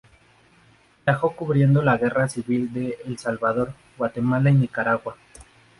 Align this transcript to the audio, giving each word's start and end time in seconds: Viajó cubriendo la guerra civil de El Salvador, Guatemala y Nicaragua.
Viajó 1.05 1.35
cubriendo 1.35 1.83
la 1.83 1.95
guerra 1.95 2.27
civil 2.27 2.73
de 2.73 2.97
El 3.05 3.19
Salvador, 3.19 3.75
Guatemala 3.99 4.49
y 4.49 4.55
Nicaragua. 4.55 5.15